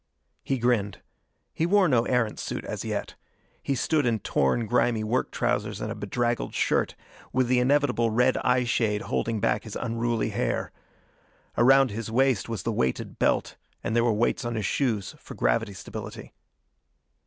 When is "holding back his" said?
9.03-9.75